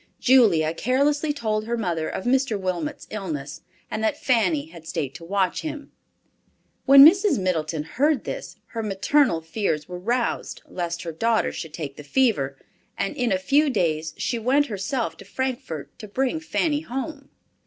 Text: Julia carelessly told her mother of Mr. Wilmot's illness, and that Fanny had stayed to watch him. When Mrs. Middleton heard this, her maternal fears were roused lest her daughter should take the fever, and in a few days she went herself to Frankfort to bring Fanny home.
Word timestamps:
Julia 0.19 0.73
carelessly 0.73 1.31
told 1.31 1.65
her 1.65 1.77
mother 1.77 2.09
of 2.09 2.23
Mr. 2.23 2.59
Wilmot's 2.59 3.05
illness, 3.11 3.61
and 3.91 4.03
that 4.03 4.17
Fanny 4.17 4.65
had 4.69 4.87
stayed 4.87 5.13
to 5.13 5.23
watch 5.23 5.61
him. 5.61 5.91
When 6.87 7.05
Mrs. 7.05 7.37
Middleton 7.37 7.83
heard 7.83 8.23
this, 8.23 8.55
her 8.69 8.81
maternal 8.81 9.41
fears 9.41 9.87
were 9.87 9.99
roused 9.99 10.63
lest 10.67 11.03
her 11.03 11.11
daughter 11.11 11.51
should 11.51 11.71
take 11.75 11.97
the 11.97 12.03
fever, 12.03 12.57
and 12.97 13.15
in 13.15 13.31
a 13.31 13.37
few 13.37 13.69
days 13.69 14.15
she 14.17 14.39
went 14.39 14.65
herself 14.73 15.17
to 15.17 15.23
Frankfort 15.25 15.91
to 15.99 16.07
bring 16.07 16.39
Fanny 16.39 16.79
home. 16.81 17.29